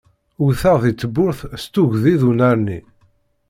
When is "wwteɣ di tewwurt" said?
0.41-1.39